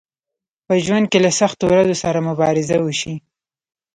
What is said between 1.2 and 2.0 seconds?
له سختو ورځو